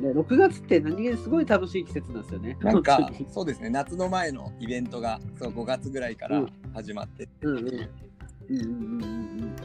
[0.00, 2.56] ね、6月って何気にすごい楽しい季節なんですよね。
[2.60, 3.70] なんかそうですね。
[3.70, 7.66] 夏の前のイベントがそう5月ぐらいから始まって、うんうん。
[7.68, 9.56] うんうんうん。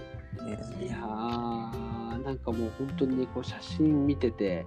[0.82, 4.66] いやー、なんかもう本当にね、こう写真見てて、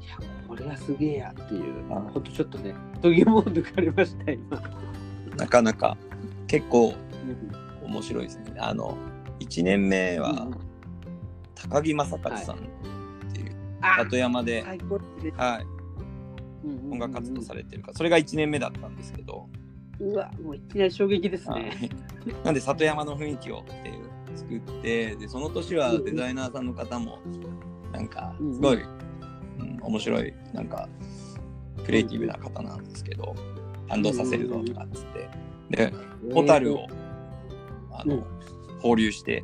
[0.00, 4.60] いや、これがすげえやっていう、あほんとちょっとね、どぎもを抜かれました、今。
[5.36, 5.96] なかなか
[6.46, 6.94] 結構
[7.82, 7.90] うん。
[7.90, 8.54] 面白いですね。
[8.58, 8.96] あの
[9.40, 10.48] 1年目は
[11.54, 12.68] 高木正勝さんってい
[13.98, 14.62] 里山で。
[14.62, 15.66] はい、
[16.90, 19.48] 音楽活動されてるからそれが1年目だったんですけど、
[20.00, 21.90] うわ、もういきなり衝撃ですはね。
[22.26, 22.44] い。
[22.44, 27.18] なんで里山の雰囲気をっていう作ってでその年はデザイナーさんの方も
[27.92, 30.88] なんかすごい、うん、面白いなんか
[31.84, 33.34] クリエイティブな方なんですけど
[33.88, 35.28] 感動させるぞとかっつって。
[35.70, 35.92] で
[36.32, 36.86] ホタルを
[37.92, 38.24] あの、うん
[38.80, 39.42] 放流して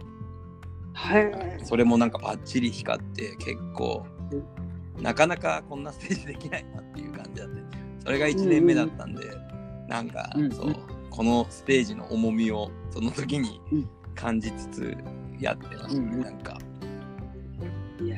[0.92, 1.32] はい。
[1.64, 4.04] それもなんかバッチリ光って結構
[5.00, 7.62] なかなかこんなステージできないなっていう感じだって
[8.04, 9.22] それが1年目だったんで、
[9.88, 10.50] なんか、うん。
[10.50, 10.74] そう
[11.10, 13.88] このステージの重みをその時にうん。
[14.14, 14.96] 感じつつ
[15.38, 16.58] やってましたね、うんなんか。
[18.02, 18.16] いや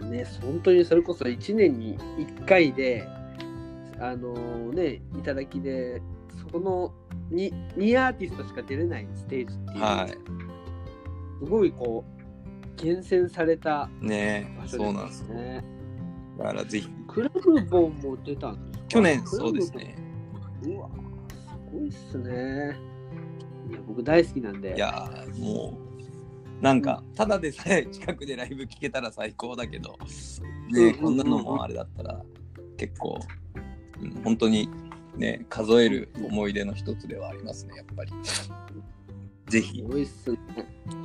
[0.00, 3.08] ーね、本当にそれこそ1年に1回で、
[3.98, 6.00] あのーね、いただきで、
[6.38, 6.92] そこの
[7.32, 10.10] 2, 2アーティストしか出れないステージっていう、はい。
[10.10, 15.34] すごいこう、厳選されたね場所そうなんですよ。
[15.34, 15.64] ね。
[16.38, 18.84] だからぜひクラブボンも出たんですか？
[18.88, 19.72] 去年そうです。
[19.72, 19.96] ね
[20.64, 22.76] うわ、すごいっすね。
[23.70, 24.74] いや、僕大好きなんで。
[24.74, 25.78] いやーも
[26.60, 29.98] うなんかただでさえ近くでライブ聴けたら最高だけど
[30.70, 32.22] ねこんなのもあれだったら
[32.76, 33.18] 結構、
[34.00, 34.68] うん、本当に
[35.16, 38.12] ね数える思い出の一つではありますねやっぱり
[39.48, 39.82] ぜひ。
[39.82, 40.08] 行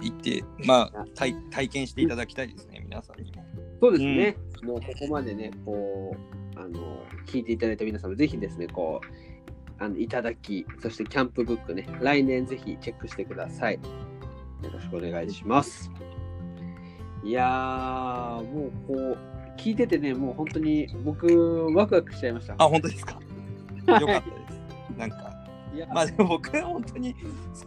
[0.08, 3.44] ってまあ体体験していただきたいですね皆さんにも
[3.82, 4.38] そうですね。
[4.38, 6.16] もうここまでね、こ
[6.56, 13.76] う、あの、聞いていただいた皆さんもぜひですね、こう、あのいただき、そしてキャンプブックね、来年ぜひチェックしてください。
[13.76, 13.82] よ
[14.72, 15.92] ろしくお願いします。
[17.24, 19.18] いやー、もうこう、
[19.60, 22.56] 聞いててね、もう本当に僕、ワクワクしちゃいました。
[22.58, 23.20] あ本当ですか？
[24.00, 25.34] よかったですなんか
[25.74, 27.16] いやまあでも僕は本当に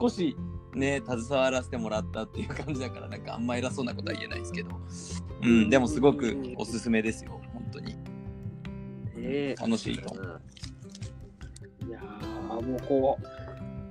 [0.00, 0.36] 少し
[0.74, 4.70] ね携わらせてもらったっていう感じだからなんかあんま偉そうなことは言えないですけど。
[5.42, 5.70] うん。
[5.70, 7.96] でもすごくおすすめですよ本当に。
[9.16, 10.12] ね楽しいと。
[10.12, 10.40] 思う
[11.86, 13.26] いやーもうこう、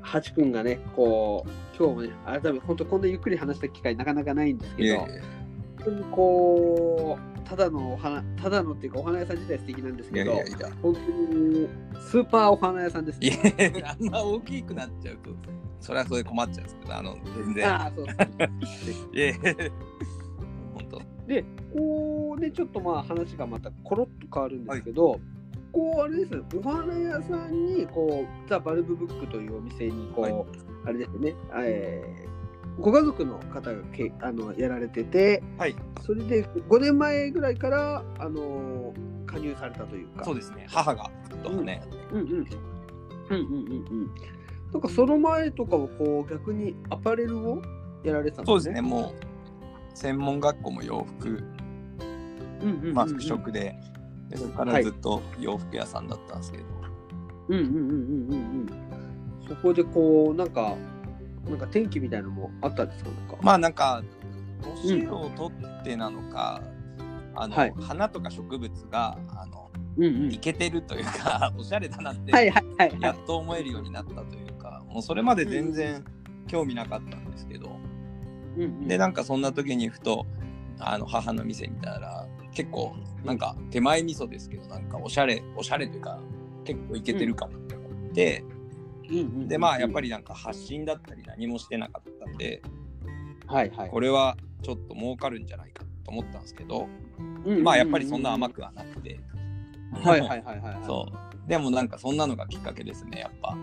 [0.02, 5.22] ハチ君がね、こう、今日もね、改めて本当こんなゆっくり話した機会なかなかないんですけど、いやいや
[5.78, 10.70] 本当にこう、ただのお花、ただのっていうかお花屋さん自体素敵なんですいけど、やいやいや。
[10.82, 11.68] 本当に
[12.00, 13.74] スーパーお花屋さんですいね。
[13.80, 15.32] やあんま大きくなっちゃうと
[15.80, 17.68] それはそれで困っちゃうんですけどあの全然。
[17.68, 19.72] ああ、そうです いやいや
[20.74, 21.02] 本当。
[21.28, 25.20] で、こうね、ちょっとまあ話がまたコロッと変わるんですけど、
[25.72, 30.46] こうあれですよ、お花屋さんにこうザ・バルブブックというお店にこう、はい。
[30.86, 32.30] あれですね、えー
[32.80, 35.76] ご家族の方がけあのやられてて、はい。
[36.02, 38.94] それで5年前ぐらいからあの
[39.26, 40.24] 加入されたというか。
[40.24, 40.66] そうですね。
[40.70, 41.12] 母が
[41.44, 42.28] とかね、うんうん。
[42.28, 42.46] うんうんうん
[43.32, 44.12] うん。
[44.74, 47.62] なんかその前とかはこう逆にアパレルを
[48.04, 48.82] やられてたんそうですね。
[48.82, 51.30] もう専門学校も洋服。
[51.30, 53.76] うんうんうんまあ、服飾で。
[54.30, 56.64] でそこからずっと洋服屋さんだったんですけど、
[57.48, 57.90] うんうんうんうんうん
[59.42, 59.48] うん。
[59.48, 60.76] そこでこう、なんか、
[61.50, 63.10] なんか天気みたいなのもあったんですか？
[63.10, 63.38] なんか。
[63.42, 64.04] まあなんか
[64.84, 65.52] 年を取
[65.82, 66.62] ってなのか、
[67.34, 67.74] あのはい。
[67.80, 70.30] 花とか植物があのうんうん。
[70.30, 72.32] てるというか おしゃれだなって。
[73.02, 74.46] やっと思えるようになったという。
[74.46, 74.49] か
[74.90, 76.04] もうそれまで全然
[76.48, 77.78] 興味なかったんですけど、
[78.58, 78.88] うんうん。
[78.88, 80.26] でなんかそんな時にふと
[80.80, 86.20] あの母の店見たら結構なんか手前味噌ですけどなんかおしゃれおしゃれというか
[86.64, 92.62] 結構イケてるかもって思って、うんうんでまあやっぱり、りなんか発信だったり何もしてなかったんで
[93.48, 93.90] はいはい。
[93.90, 97.64] これはちょっと儲かるんじゃないかと思ったんですけど、うんうんうん。
[97.64, 99.20] まあやっぱりそんな甘くはなくて、
[100.04, 100.80] はいはいはいはいはい。
[100.86, 101.50] そう。
[101.50, 103.58] でもなんかそんなのがきっかけですねやっぱ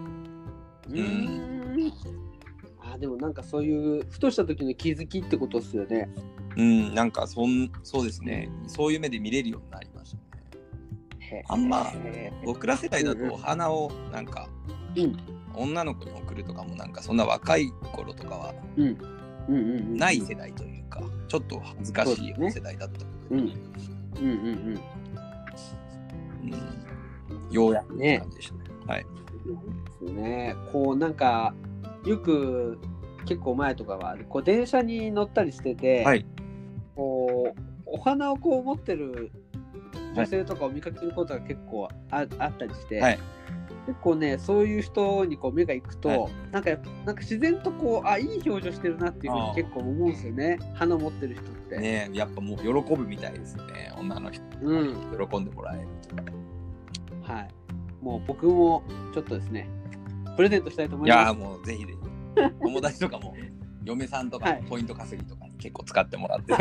[0.88, 1.92] うーん。
[2.80, 6.08] あでもなんかそういうふとした時の気づきってことですよね。
[6.56, 8.48] うんなんかそんそうですね。
[8.66, 11.44] そういう目で見れるようになりましたね。
[11.48, 14.48] あんまへ僕ら世代だとお花をなんか、
[14.96, 15.16] うん。
[15.54, 18.98] 女の子に贈るとかもなんかそんな若い頃とかはーうん
[19.48, 19.96] うんうんうん。
[19.96, 24.80] ない世代というか、ちょっと恥ずかしい世代だったので、うんうんうん
[26.44, 27.52] うん。
[27.52, 28.60] ようやくって感じでしたね。
[28.86, 29.06] はい
[30.12, 30.54] ね。
[30.72, 31.54] こうなんか
[32.04, 32.78] よく
[33.26, 36.24] 結構前とかはこう電車に乗ったりしてて、はい。
[36.94, 39.30] こうお花をこう持ってる
[40.14, 43.18] 女性とかを見かけることが結構ああったりして、はい。
[43.86, 46.32] 結構ねそういう人にこう目が行くと、はい。
[46.52, 46.70] なんか
[47.04, 50.58] なんか自然とこうあいい表情してるなっていうふうに結構思うんですよね。
[50.74, 51.78] 花持ってる人って。
[51.78, 53.92] ねやっぱもう喜ぶみたいですね。
[53.98, 54.42] 女の人。
[54.62, 55.28] うん。
[55.28, 56.16] 喜んでもらえると。
[56.16, 57.48] かはい。
[58.00, 59.68] もう僕もちょっとですね
[60.36, 61.26] プレゼントしたいと思いいます。
[61.26, 61.98] やーもうぜひぜひ
[62.62, 63.34] 友達とかも
[63.84, 66.52] 嫁さんとかはいポイント稼ぎとかに結構使ってもらって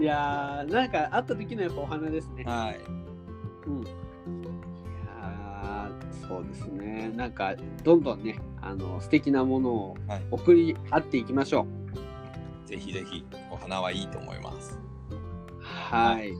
[0.00, 2.44] いやーなんか会った時のやっぱお花ですね。
[2.44, 2.80] はい
[3.66, 3.82] うん。
[3.82, 3.86] い
[5.16, 7.12] やーそうですね。
[7.14, 11.66] なんかどんどんねあの素敵なものをはい送り合っていきましょ
[12.66, 12.68] う。
[12.68, 14.80] ぜひぜひお花はいいと思います
[15.60, 16.32] はい。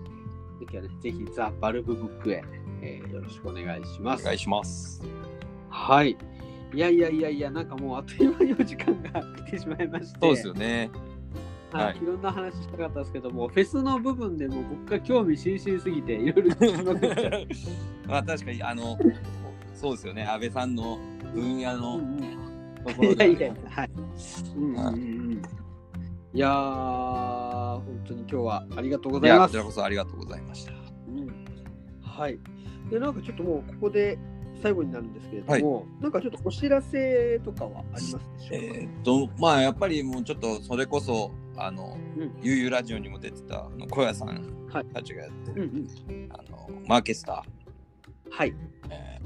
[0.59, 2.43] 次はねぜひザ・バルブブックへ、
[2.83, 4.23] えーよろしくお願いします。
[4.23, 5.03] お願いします。
[5.71, 6.17] はい。
[6.75, 10.19] いやいやいやいや、なんかもうあっという間にお時間が来てしまいまして。
[10.21, 10.91] そうですよね。
[11.71, 11.99] はい、はい。
[12.03, 17.47] いろんな話したかったですけども、フェスの部分でも僕が興味津々すぎて、いろいろ聞きまくっちゃう。
[18.09, 18.99] まあ確かにあの
[19.75, 20.25] そうですよね。
[20.25, 20.99] 安倍さんの
[21.35, 22.01] 分野の
[23.01, 23.91] いやいやいや、はい。
[24.57, 24.95] うんうんうん。
[24.95, 25.43] うん
[26.35, 29.39] いやー、本当に今日はありがとうごいざいます。
[29.39, 30.73] やこちらこそありがとうございました。
[30.73, 30.77] う
[31.11, 31.29] ん。
[32.01, 32.39] はい。
[32.93, 34.19] で、なんかちょっともうここで
[34.63, 46.29] 最後になるんですけれども、なんかちょっとお知らせとかはありますでしょうか、えーっとまあやっぱりもうちょっとそれこそあの、うんゆうゆうラジオにも出てたあの小屋さんはいたちがやってうんる、うん。
[46.33, 47.45] あのマーケスタ
[48.31, 48.51] はい。
[48.51, 48.55] ー、
[48.91, 49.21] え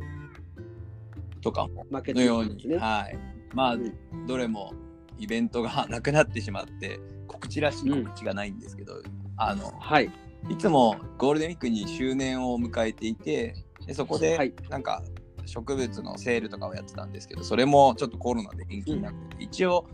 [1.38, 2.76] ーとかものように、ね。
[2.76, 3.18] はい
[3.52, 4.72] まあ、うんどれも
[5.18, 9.02] イベントがなくなってしまって告知らしい告知がないんですけど、
[9.36, 10.10] あのはい。
[10.48, 13.54] いつもゴールデンウィークに周年を迎えていて
[13.86, 14.54] でそこではい。
[14.68, 15.02] なんか
[15.46, 19.86] 植物のセールとかをやってたんですけどそれもちょっとコロナで延期になってて、一応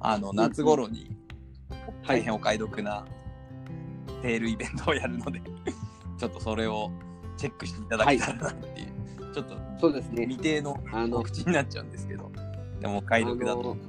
[0.00, 1.16] あの夏頃に
[2.06, 3.06] 大変お買い得な
[4.22, 5.40] セールイベントをやるので
[6.18, 6.90] ちょっとそれを
[7.36, 10.26] チェックしていただけたらなっていう、ちょっとそうですね。
[10.26, 10.78] 未定の
[11.10, 12.30] 告知になっちゃうんですけど
[12.80, 13.60] でもお買い得だと。
[13.60, 13.87] 思うので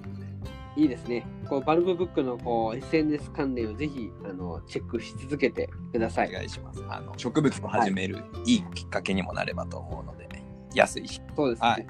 [0.79, 1.25] いいですね。
[1.49, 6.29] こうバルブブックのこう SNS 関連をぜひあのチェックし続けてください。
[6.29, 10.29] お願いしますあの植物を始めるいいきっかけにもなればと思うので、
[10.73, 11.67] 安いしそうですね。
[11.67, 11.87] はい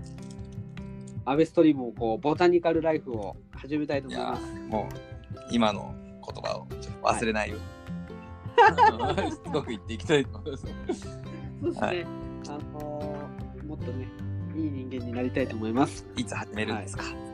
[1.26, 4.44] アベストリームもこうボタニカルライフを始めたいと思います。
[4.44, 5.94] ーもう今の
[6.26, 10.66] 言葉をちょっと忘れないように、 すごく言っていきたいと思います。
[10.66, 11.88] そうですね。
[11.88, 12.04] はい
[12.48, 14.08] あのーもっとね
[14.56, 16.04] いい人間になりたいと思います。
[16.16, 17.29] いつ始めるんですか、はい。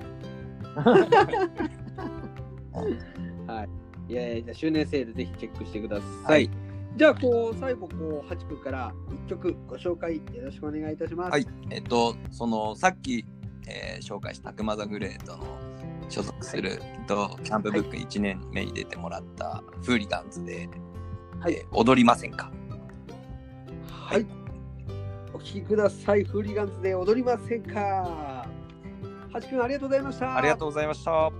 [4.07, 6.31] いやいやじゃあ周年セールぜひチェックしてください。
[6.31, 6.49] はい
[6.97, 8.93] じゃあこう最後こう8分から
[9.27, 11.31] 1曲ご紹介よろしくお願いいたします。
[11.31, 13.25] はいえっと、そのさっき、
[13.67, 15.43] えー紹介したたくまザグレートの
[16.07, 20.69] 所属する、えっとキャンプブック1年目に出てもらったフーリガンズで、
[21.41, 22.49] はいえー踊りませんか？
[23.89, 24.25] はい。
[25.33, 26.23] お聴きください。
[26.23, 28.34] フーリガンズで踊りませんか？
[29.35, 30.37] はちくんありがとうございました。
[30.37, 31.31] ありがとうございました。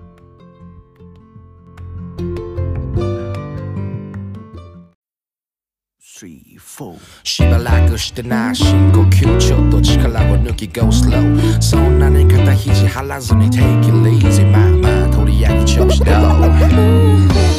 [7.24, 13.91] しばらくしてな深呼吸ちょっと力を抜き Go slow そんなに肩肘張らずに Take it
[14.26, 17.55] easy まあまあ取り上げ調子だろ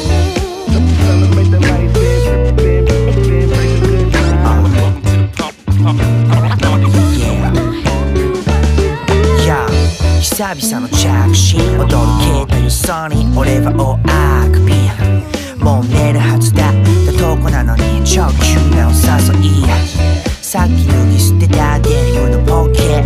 [10.37, 14.77] 久々の着信踊る携帯よそに俺は大あくび
[15.63, 16.73] もう寝るはずだっ
[17.07, 19.65] たとこなのに超急なお誘い
[20.43, 23.01] さっき脱ぎ捨てたデニムのポケ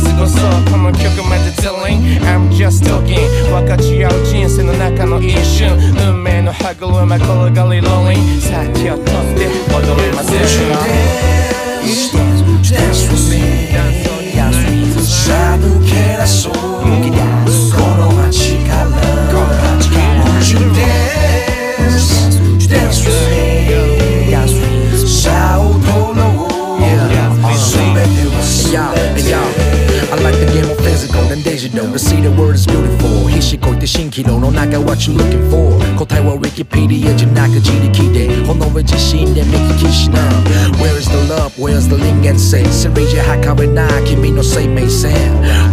[0.00, 3.28] 過ごそうこの曲まで telling I'm just talking.
[3.50, 5.76] 分かち合う人生の中の一瞬。
[6.08, 10.40] 運命の歯車転がりローリン先を取って踊りません。
[10.40, 10.46] か
[12.62, 13.38] Dance with me
[14.36, 16.52] Dance with me さあ抜け出そう
[31.72, 31.92] and digital.
[31.92, 33.29] To see the word is beautiful.
[33.49, 35.75] 必死こいて新機能の中 What you looking for?
[35.97, 40.19] 答えは Wikipedia じゃなく自力で己自身で見聞きしな
[40.77, 41.51] Where is the love?
[41.57, 42.65] Where's the link and say?
[42.65, 45.13] セリじゃ測れない君の生命線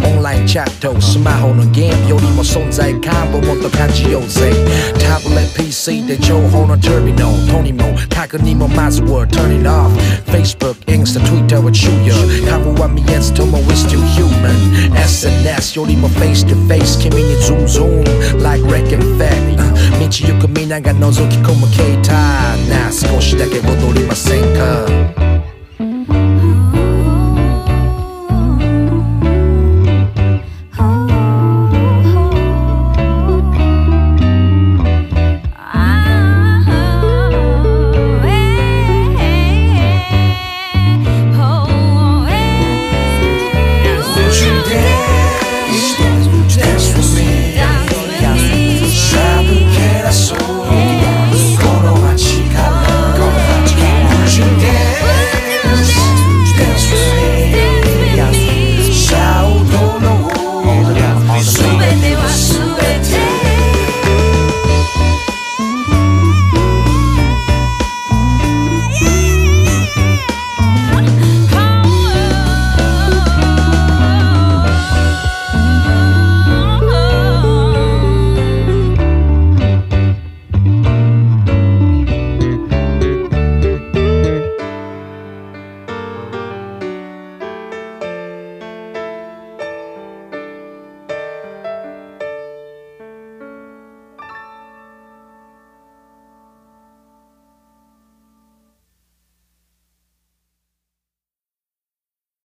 [0.05, 4.53] オンラインチャットスマホのゲームよりも存在感をもっと感じようぜ
[4.99, 9.91] タブレット PC で情報のターミナルとにも確認もまずは Turn it off
[10.27, 12.15] Facebook、Insta、Twitter は昼夜
[12.49, 18.04] 顔は見えずとも We still human SNS よりも Face to face 君に Zoom zoom
[18.42, 19.58] like wrecking fact
[20.00, 25.17] 道行く皆が覗き込む携帯なあ少しだけ戻りませんか?